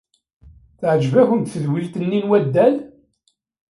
Teɛjeb-akent 0.79 1.51
tedwilt-nni 1.53 2.19
n 2.23 2.27
waddal? 2.29 2.75